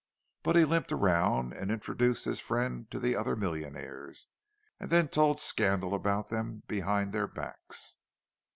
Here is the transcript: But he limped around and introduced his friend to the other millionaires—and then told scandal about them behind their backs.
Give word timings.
But 0.41 0.55
he 0.55 0.65
limped 0.65 0.91
around 0.91 1.53
and 1.53 1.69
introduced 1.69 2.25
his 2.25 2.39
friend 2.39 2.89
to 2.89 2.97
the 2.97 3.15
other 3.15 3.35
millionaires—and 3.35 4.89
then 4.89 5.07
told 5.07 5.39
scandal 5.39 5.93
about 5.93 6.29
them 6.29 6.63
behind 6.67 7.13
their 7.13 7.27
backs. 7.27 7.97